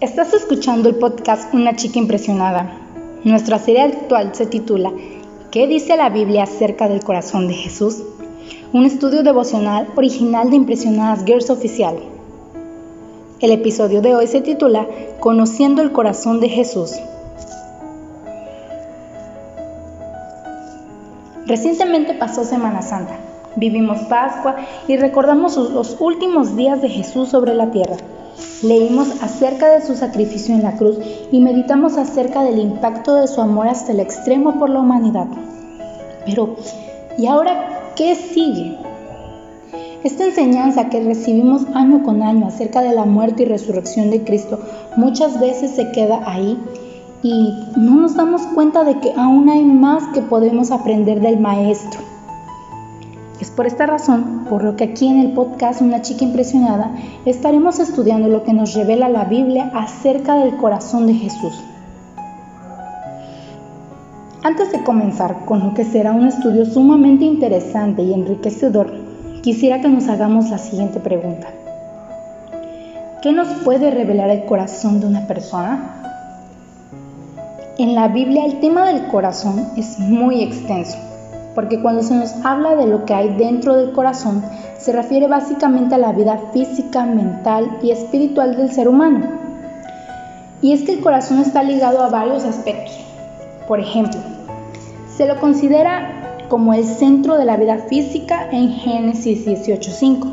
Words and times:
Estás 0.00 0.32
escuchando 0.32 0.88
el 0.88 0.94
podcast 0.94 1.52
Una 1.52 1.76
chica 1.76 1.98
impresionada. 1.98 2.72
Nuestra 3.22 3.58
serie 3.58 3.82
actual 3.82 4.34
se 4.34 4.46
titula 4.46 4.90
¿Qué 5.50 5.66
dice 5.66 5.94
la 5.98 6.08
Biblia 6.08 6.44
acerca 6.44 6.88
del 6.88 7.04
corazón 7.04 7.48
de 7.48 7.52
Jesús? 7.52 8.02
Un 8.72 8.86
estudio 8.86 9.22
devocional 9.22 9.88
original 9.96 10.48
de 10.48 10.56
Impresionadas 10.56 11.26
Girls 11.26 11.50
Oficial. 11.50 11.98
El 13.40 13.50
episodio 13.50 14.00
de 14.00 14.14
hoy 14.14 14.26
se 14.26 14.40
titula 14.40 14.86
Conociendo 15.20 15.82
el 15.82 15.92
corazón 15.92 16.40
de 16.40 16.48
Jesús. 16.48 16.92
Recientemente 21.44 22.14
pasó 22.14 22.44
Semana 22.44 22.80
Santa. 22.80 23.18
Vivimos 23.54 23.98
Pascua 24.04 24.56
y 24.88 24.96
recordamos 24.96 25.58
los 25.58 25.98
últimos 26.00 26.56
días 26.56 26.80
de 26.80 26.88
Jesús 26.88 27.28
sobre 27.28 27.52
la 27.52 27.70
tierra. 27.70 27.98
Leímos 28.62 29.08
acerca 29.22 29.68
de 29.70 29.80
su 29.80 29.96
sacrificio 29.96 30.54
en 30.54 30.62
la 30.62 30.76
cruz 30.76 30.98
y 31.32 31.40
meditamos 31.40 31.96
acerca 31.96 32.42
del 32.42 32.58
impacto 32.58 33.14
de 33.14 33.26
su 33.26 33.40
amor 33.40 33.68
hasta 33.68 33.92
el 33.92 34.00
extremo 34.00 34.58
por 34.58 34.70
la 34.70 34.80
humanidad. 34.80 35.28
Pero, 36.26 36.56
¿y 37.16 37.26
ahora 37.26 37.92
qué 37.96 38.14
sigue? 38.14 38.76
Esta 40.02 40.24
enseñanza 40.24 40.88
que 40.88 41.02
recibimos 41.02 41.66
año 41.74 42.02
con 42.02 42.22
año 42.22 42.46
acerca 42.46 42.80
de 42.80 42.94
la 42.94 43.04
muerte 43.04 43.42
y 43.42 43.46
resurrección 43.46 44.10
de 44.10 44.24
Cristo 44.24 44.58
muchas 44.96 45.38
veces 45.38 45.72
se 45.72 45.92
queda 45.92 46.22
ahí 46.24 46.58
y 47.22 47.54
no 47.76 47.96
nos 47.96 48.16
damos 48.16 48.42
cuenta 48.54 48.84
de 48.84 48.98
que 49.00 49.12
aún 49.14 49.48
hay 49.50 49.62
más 49.62 50.04
que 50.14 50.22
podemos 50.22 50.70
aprender 50.70 51.20
del 51.20 51.38
Maestro. 51.38 52.09
Por 53.56 53.66
esta 53.66 53.86
razón 53.86 54.46
por 54.48 54.62
lo 54.62 54.76
que 54.76 54.84
aquí 54.84 55.08
en 55.08 55.18
el 55.18 55.32
podcast 55.32 55.82
Una 55.82 56.02
chica 56.02 56.24
impresionada 56.24 56.92
estaremos 57.24 57.78
estudiando 57.78 58.28
lo 58.28 58.44
que 58.44 58.52
nos 58.52 58.74
revela 58.74 59.08
la 59.08 59.24
Biblia 59.24 59.70
acerca 59.74 60.36
del 60.36 60.56
corazón 60.56 61.06
de 61.06 61.14
Jesús. 61.14 61.62
Antes 64.42 64.72
de 64.72 64.82
comenzar 64.82 65.44
con 65.44 65.60
lo 65.60 65.74
que 65.74 65.84
será 65.84 66.12
un 66.12 66.26
estudio 66.26 66.64
sumamente 66.64 67.24
interesante 67.24 68.02
y 68.02 68.14
enriquecedor, 68.14 68.90
quisiera 69.42 69.80
que 69.80 69.88
nos 69.88 70.08
hagamos 70.08 70.48
la 70.48 70.58
siguiente 70.58 70.98
pregunta. 71.00 71.48
¿Qué 73.20 73.32
nos 73.32 73.48
puede 73.64 73.90
revelar 73.90 74.30
el 74.30 74.46
corazón 74.46 75.00
de 75.00 75.06
una 75.06 75.26
persona? 75.26 75.96
En 77.76 77.94
la 77.94 78.08
Biblia 78.08 78.46
el 78.46 78.60
tema 78.60 78.86
del 78.86 79.08
corazón 79.08 79.68
es 79.76 79.98
muy 79.98 80.42
extenso 80.42 81.09
porque 81.54 81.80
cuando 81.80 82.02
se 82.02 82.14
nos 82.14 82.32
habla 82.44 82.76
de 82.76 82.86
lo 82.86 83.04
que 83.04 83.14
hay 83.14 83.34
dentro 83.36 83.76
del 83.76 83.92
corazón, 83.92 84.42
se 84.78 84.92
refiere 84.92 85.26
básicamente 85.26 85.94
a 85.94 85.98
la 85.98 86.12
vida 86.12 86.38
física, 86.52 87.04
mental 87.04 87.78
y 87.82 87.90
espiritual 87.90 88.56
del 88.56 88.70
ser 88.70 88.88
humano. 88.88 89.26
Y 90.62 90.72
es 90.72 90.82
que 90.82 90.92
el 90.92 91.00
corazón 91.00 91.38
está 91.38 91.62
ligado 91.62 92.02
a 92.02 92.10
varios 92.10 92.44
aspectos. 92.44 92.98
Por 93.66 93.80
ejemplo, 93.80 94.20
se 95.16 95.26
lo 95.26 95.38
considera 95.40 96.20
como 96.48 96.74
el 96.74 96.84
centro 96.84 97.38
de 97.38 97.44
la 97.44 97.56
vida 97.56 97.78
física 97.78 98.48
en 98.50 98.70
Génesis 98.72 99.46
18.5. 99.46 100.28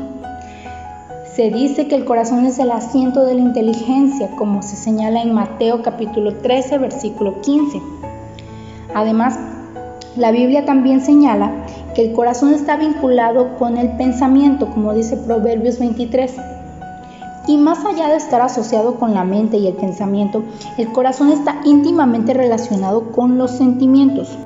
Se 1.34 1.50
dice 1.50 1.86
que 1.86 1.94
el 1.94 2.04
corazón 2.04 2.44
es 2.44 2.58
el 2.58 2.72
asiento 2.72 3.24
de 3.24 3.34
la 3.34 3.40
inteligencia, 3.40 4.28
como 4.36 4.62
se 4.62 4.76
señala 4.76 5.22
en 5.22 5.32
Mateo 5.32 5.82
capítulo 5.82 6.34
13, 6.34 6.78
versículo 6.78 7.40
15. 7.40 7.80
Además, 8.94 9.38
la 10.16 10.30
Biblia 10.32 10.64
también 10.64 11.00
señala 11.00 11.52
que 11.94 12.06
el 12.06 12.12
corazón 12.12 12.54
está 12.54 12.76
vinculado 12.76 13.56
con 13.58 13.76
el 13.76 13.96
pensamiento, 13.96 14.68
como 14.70 14.94
dice 14.94 15.16
Proverbios 15.16 15.78
23. 15.78 16.34
Y 17.46 17.56
más 17.56 17.84
allá 17.84 18.08
de 18.08 18.16
estar 18.16 18.40
asociado 18.40 18.96
con 18.96 19.14
la 19.14 19.24
mente 19.24 19.56
y 19.56 19.66
el 19.66 19.74
pensamiento, 19.74 20.42
el 20.76 20.92
corazón 20.92 21.30
está 21.30 21.60
íntimamente 21.64 22.34
relacionado 22.34 23.10
con 23.12 23.38
los 23.38 23.52
sentimientos. 23.52 24.36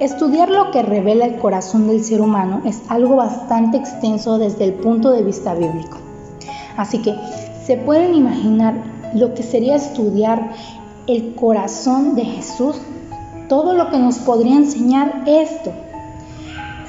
Estudiar 0.00 0.48
lo 0.48 0.70
que 0.70 0.82
revela 0.82 1.24
el 1.24 1.36
corazón 1.38 1.88
del 1.88 2.04
ser 2.04 2.20
humano 2.20 2.62
es 2.64 2.82
algo 2.88 3.16
bastante 3.16 3.78
extenso 3.78 4.38
desde 4.38 4.64
el 4.64 4.74
punto 4.74 5.10
de 5.10 5.24
vista 5.24 5.54
bíblico. 5.54 5.98
Así 6.76 7.02
que 7.02 7.16
se 7.64 7.76
pueden 7.78 8.14
imaginar 8.14 8.74
lo 9.14 9.34
que 9.34 9.42
sería 9.42 9.74
estudiar 9.74 10.52
el 11.08 11.34
corazón 11.34 12.14
de 12.14 12.24
Jesús, 12.24 12.76
todo 13.48 13.72
lo 13.72 13.90
que 13.90 13.98
nos 13.98 14.18
podría 14.18 14.56
enseñar 14.56 15.22
esto. 15.26 15.72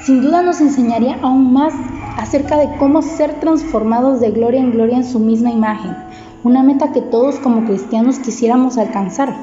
Sin 0.03 0.21
duda 0.21 0.41
nos 0.41 0.59
enseñaría 0.59 1.19
aún 1.21 1.53
más 1.53 1.73
acerca 2.17 2.57
de 2.57 2.75
cómo 2.77 3.01
ser 3.01 3.39
transformados 3.39 4.19
de 4.19 4.31
gloria 4.31 4.59
en 4.59 4.71
gloria 4.71 4.97
en 4.97 5.05
su 5.05 5.19
misma 5.19 5.51
imagen, 5.51 5.95
una 6.43 6.63
meta 6.63 6.91
que 6.91 7.01
todos 7.01 7.35
como 7.39 7.63
cristianos 7.63 8.19
quisiéramos 8.19 8.77
alcanzar. 8.77 9.33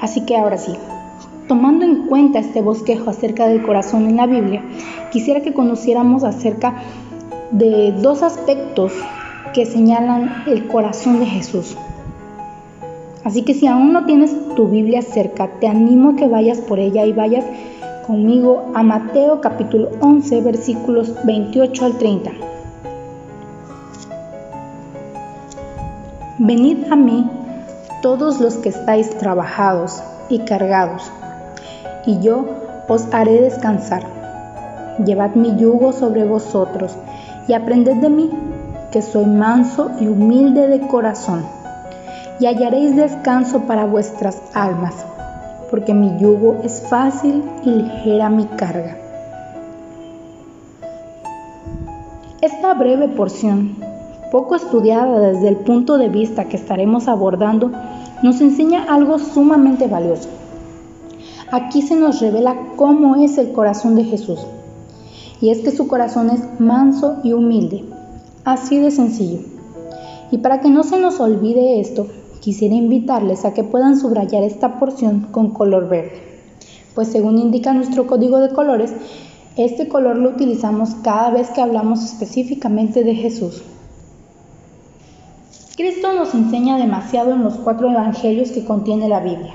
Así 0.00 0.22
que 0.22 0.36
ahora 0.36 0.58
sí, 0.58 0.72
tomando 1.46 1.84
en 1.84 2.08
cuenta 2.08 2.40
este 2.40 2.60
bosquejo 2.60 3.08
acerca 3.08 3.46
del 3.46 3.62
corazón 3.62 4.06
en 4.06 4.16
la 4.16 4.26
Biblia, 4.26 4.64
quisiera 5.12 5.42
que 5.42 5.54
conociéramos 5.54 6.24
acerca 6.24 6.74
de 7.52 7.92
dos 7.92 8.24
aspectos 8.24 8.92
que 9.54 9.64
señalan 9.64 10.42
el 10.48 10.66
corazón 10.66 11.20
de 11.20 11.26
Jesús. 11.26 11.76
Así 13.24 13.42
que 13.42 13.54
si 13.54 13.68
aún 13.68 13.92
no 13.92 14.04
tienes 14.04 14.34
tu 14.56 14.66
Biblia 14.66 15.00
cerca, 15.00 15.48
te 15.60 15.68
animo 15.68 16.10
a 16.10 16.16
que 16.16 16.26
vayas 16.26 16.58
por 16.58 16.80
ella 16.80 17.04
y 17.04 17.12
vayas 17.12 17.44
conmigo 18.06 18.72
a 18.74 18.82
Mateo 18.82 19.40
capítulo 19.40 19.90
11 20.00 20.40
versículos 20.40 21.14
28 21.24 21.84
al 21.84 21.98
30. 21.98 22.30
Venid 26.38 26.78
a 26.90 26.96
mí 26.96 27.30
todos 28.02 28.40
los 28.40 28.56
que 28.56 28.70
estáis 28.70 29.16
trabajados 29.18 30.02
y 30.28 30.40
cargados, 30.40 31.08
y 32.04 32.18
yo 32.18 32.44
os 32.88 33.06
haré 33.14 33.40
descansar. 33.40 34.02
Llevad 35.06 35.36
mi 35.36 35.56
yugo 35.56 35.92
sobre 35.92 36.24
vosotros 36.24 36.96
y 37.46 37.52
aprended 37.52 37.98
de 37.98 38.10
mí, 38.10 38.30
que 38.90 39.00
soy 39.00 39.26
manso 39.26 39.92
y 40.00 40.08
humilde 40.08 40.66
de 40.66 40.80
corazón 40.88 41.61
y 42.42 42.46
hallaréis 42.46 42.96
descanso 42.96 43.68
para 43.68 43.86
vuestras 43.86 44.42
almas, 44.52 44.96
porque 45.70 45.94
mi 45.94 46.18
yugo 46.18 46.56
es 46.64 46.82
fácil 46.90 47.44
y 47.64 47.70
ligera 47.70 48.30
mi 48.30 48.46
carga. 48.46 48.98
Esta 52.40 52.74
breve 52.74 53.06
porción, 53.06 53.76
poco 54.32 54.56
estudiada 54.56 55.20
desde 55.20 55.46
el 55.46 55.58
punto 55.58 55.98
de 55.98 56.08
vista 56.08 56.46
que 56.46 56.56
estaremos 56.56 57.06
abordando, 57.06 57.70
nos 58.24 58.40
enseña 58.40 58.92
algo 58.92 59.20
sumamente 59.20 59.86
valioso. 59.86 60.28
Aquí 61.52 61.80
se 61.80 61.94
nos 61.94 62.20
revela 62.20 62.56
cómo 62.74 63.22
es 63.22 63.38
el 63.38 63.52
corazón 63.52 63.94
de 63.94 64.02
Jesús. 64.02 64.44
Y 65.40 65.50
es 65.50 65.60
que 65.60 65.70
su 65.70 65.86
corazón 65.86 66.28
es 66.30 66.58
manso 66.58 67.18
y 67.22 67.34
humilde, 67.34 67.84
así 68.42 68.80
de 68.80 68.90
sencillo. 68.90 69.42
Y 70.32 70.38
para 70.38 70.60
que 70.60 70.70
no 70.70 70.82
se 70.82 70.98
nos 70.98 71.20
olvide 71.20 71.78
esto, 71.78 72.08
Quisiera 72.42 72.74
invitarles 72.74 73.44
a 73.44 73.54
que 73.54 73.62
puedan 73.62 73.96
subrayar 73.96 74.42
esta 74.42 74.80
porción 74.80 75.28
con 75.30 75.50
color 75.50 75.88
verde, 75.88 76.20
pues 76.92 77.06
según 77.06 77.38
indica 77.38 77.72
nuestro 77.72 78.08
código 78.08 78.40
de 78.40 78.52
colores, 78.52 78.92
este 79.56 79.86
color 79.86 80.16
lo 80.16 80.30
utilizamos 80.30 80.96
cada 81.04 81.30
vez 81.30 81.50
que 81.50 81.60
hablamos 81.60 82.02
específicamente 82.02 83.04
de 83.04 83.14
Jesús. 83.14 83.62
Cristo 85.76 86.14
nos 86.14 86.34
enseña 86.34 86.78
demasiado 86.78 87.30
en 87.30 87.44
los 87.44 87.54
cuatro 87.58 87.88
evangelios 87.88 88.50
que 88.50 88.64
contiene 88.64 89.08
la 89.08 89.20
Biblia. 89.20 89.54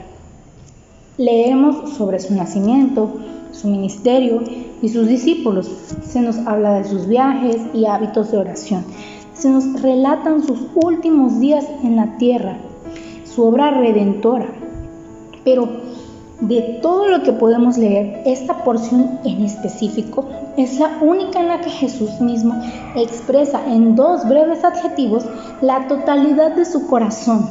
Leemos 1.17 1.89
sobre 1.97 2.21
su 2.21 2.35
nacimiento, 2.35 3.15
su 3.51 3.67
ministerio 3.67 4.43
y 4.81 4.87
sus 4.87 5.09
discípulos. 5.09 5.69
Se 6.05 6.21
nos 6.21 6.37
habla 6.47 6.75
de 6.75 6.85
sus 6.85 7.05
viajes 7.05 7.63
y 7.73 7.85
hábitos 7.85 8.31
de 8.31 8.37
oración. 8.37 8.85
Se 9.33 9.49
nos 9.49 9.81
relatan 9.81 10.41
sus 10.41 10.67
últimos 10.75 11.41
días 11.41 11.65
en 11.83 11.97
la 11.97 12.17
tierra 12.17 12.57
su 13.37 13.45
obra 13.45 13.69
redentora. 13.69 14.47
Pero 15.45 15.69
de 16.41 16.79
todo 16.81 17.07
lo 17.07 17.21
que 17.21 17.33
podemos 17.33 17.77
leer, 17.77 18.23
esta 18.25 18.63
porción 18.63 19.19
en 19.23 19.45
específico 19.45 20.25
es 20.57 20.79
la 20.79 20.97
única 21.01 21.39
en 21.39 21.49
la 21.49 21.61
que 21.61 21.69
Jesús 21.69 22.19
mismo 22.19 22.59
expresa 22.95 23.61
en 23.67 23.95
dos 23.95 24.27
breves 24.27 24.63
adjetivos 24.63 25.23
la 25.61 25.87
totalidad 25.87 26.55
de 26.55 26.65
su 26.65 26.87
corazón. 26.87 27.47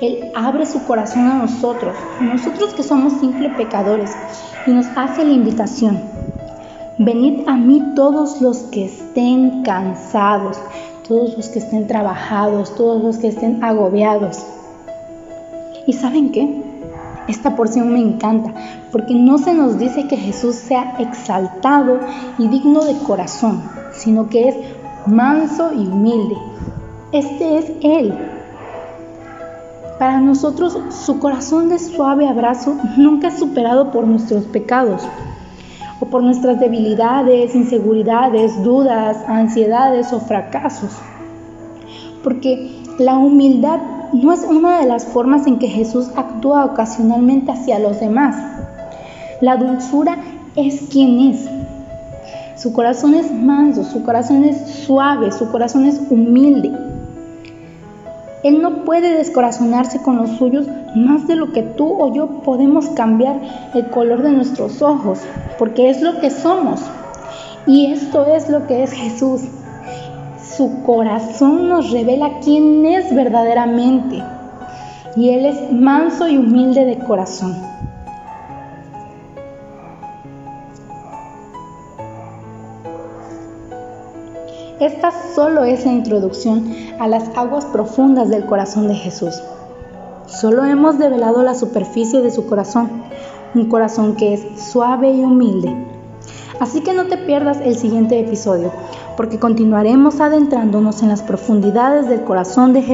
Él 0.00 0.30
abre 0.36 0.64
su 0.64 0.84
corazón 0.84 1.26
a 1.26 1.38
nosotros, 1.38 1.96
nosotros 2.20 2.72
que 2.74 2.84
somos 2.84 3.14
simples 3.14 3.52
pecadores, 3.56 4.12
y 4.64 4.70
nos 4.70 4.86
hace 4.94 5.24
la 5.24 5.32
invitación. 5.32 5.98
Venid 6.98 7.48
a 7.48 7.56
mí 7.56 7.82
todos 7.96 8.40
los 8.40 8.58
que 8.70 8.84
estén 8.84 9.64
cansados, 9.64 10.56
todos 11.08 11.36
los 11.36 11.48
que 11.48 11.58
estén 11.58 11.88
trabajados, 11.88 12.76
todos 12.76 13.02
los 13.02 13.18
que 13.18 13.26
estén 13.26 13.64
agobiados 13.64 14.44
¿Y 15.86 15.92
saben 15.92 16.32
qué? 16.32 16.62
Esta 17.28 17.56
porción 17.56 17.92
me 17.92 18.00
encanta 18.00 18.52
porque 18.92 19.14
no 19.14 19.38
se 19.38 19.54
nos 19.54 19.78
dice 19.78 20.06
que 20.06 20.16
Jesús 20.16 20.56
sea 20.56 20.96
exaltado 20.98 21.98
y 22.38 22.48
digno 22.48 22.84
de 22.84 22.98
corazón, 22.98 23.62
sino 23.92 24.28
que 24.28 24.48
es 24.48 24.56
manso 25.06 25.72
y 25.72 25.86
humilde. 25.86 26.36
Este 27.12 27.58
es 27.58 27.72
Él. 27.82 28.14
Para 29.98 30.20
nosotros 30.20 30.78
su 30.90 31.18
corazón 31.18 31.68
de 31.70 31.78
suave 31.78 32.28
abrazo 32.28 32.76
nunca 32.96 33.28
es 33.28 33.38
superado 33.38 33.90
por 33.90 34.06
nuestros 34.06 34.44
pecados 34.44 35.02
o 36.00 36.06
por 36.06 36.22
nuestras 36.22 36.60
debilidades, 36.60 37.54
inseguridades, 37.54 38.62
dudas, 38.62 39.16
ansiedades 39.28 40.12
o 40.12 40.20
fracasos. 40.20 40.90
Porque 42.22 42.82
la 42.98 43.16
humildad 43.16 43.80
no 44.12 44.32
es 44.32 44.44
una 44.44 44.80
de 44.80 44.86
las 44.86 45.04
formas 45.04 45.46
en 45.46 45.58
que 45.58 45.68
Jesús 45.68 46.10
actúa 46.16 46.64
ocasionalmente 46.64 47.52
hacia 47.52 47.78
los 47.78 48.00
demás. 48.00 48.36
La 49.40 49.56
dulzura 49.56 50.16
es 50.56 50.82
quien 50.90 51.20
es. 51.20 51.48
Su 52.56 52.72
corazón 52.72 53.14
es 53.14 53.32
manso, 53.32 53.84
su 53.84 54.02
corazón 54.04 54.44
es 54.44 54.56
suave, 54.86 55.32
su 55.32 55.50
corazón 55.50 55.84
es 55.84 56.00
humilde. 56.10 56.72
Él 58.44 58.60
no 58.60 58.84
puede 58.84 59.16
descorazonarse 59.16 60.02
con 60.02 60.16
los 60.16 60.30
suyos 60.30 60.66
más 60.94 61.26
de 61.26 61.34
lo 61.34 61.52
que 61.52 61.62
tú 61.62 62.00
o 62.00 62.14
yo 62.14 62.42
podemos 62.42 62.88
cambiar 62.90 63.40
el 63.74 63.88
color 63.90 64.22
de 64.22 64.32
nuestros 64.32 64.82
ojos, 64.82 65.20
porque 65.58 65.90
es 65.90 66.02
lo 66.02 66.20
que 66.20 66.30
somos. 66.30 66.82
Y 67.66 67.86
esto 67.86 68.26
es 68.26 68.48
lo 68.48 68.66
que 68.66 68.82
es 68.82 68.92
Jesús. 68.92 69.42
Su 70.56 70.82
corazón 70.84 71.68
nos 71.68 71.90
revela 71.90 72.38
quién 72.40 72.86
es 72.86 73.12
verdaderamente. 73.12 74.22
Y 75.16 75.30
Él 75.30 75.46
es 75.46 75.72
manso 75.72 76.28
y 76.28 76.36
humilde 76.36 76.84
de 76.84 76.98
corazón. 76.98 77.56
Esta 84.78 85.12
solo 85.34 85.64
es 85.64 85.84
la 85.86 85.92
introducción 85.92 86.72
a 87.00 87.08
las 87.08 87.30
aguas 87.36 87.64
profundas 87.64 88.28
del 88.28 88.44
corazón 88.46 88.86
de 88.86 88.94
Jesús. 88.94 89.42
Solo 90.26 90.64
hemos 90.64 90.98
develado 90.98 91.42
la 91.42 91.54
superficie 91.54 92.20
de 92.20 92.30
su 92.30 92.46
corazón, 92.46 92.90
un 93.54 93.68
corazón 93.68 94.14
que 94.14 94.34
es 94.34 94.70
suave 94.70 95.10
y 95.10 95.22
humilde. 95.22 95.74
Así 96.60 96.82
que 96.82 96.92
no 96.92 97.06
te 97.06 97.16
pierdas 97.16 97.60
el 97.60 97.76
siguiente 97.76 98.18
episodio, 98.20 98.72
porque 99.16 99.38
continuaremos 99.38 100.20
adentrándonos 100.20 101.02
en 101.02 101.08
las 101.08 101.22
profundidades 101.22 102.08
del 102.08 102.22
corazón 102.22 102.72
de 102.72 102.82
Jesús. 102.82 102.92